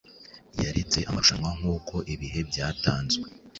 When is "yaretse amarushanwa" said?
0.63-1.49